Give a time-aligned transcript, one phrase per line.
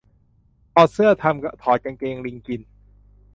[0.73, 2.61] ถอดเสื้อทำ ถอดกางเกงลิงกิน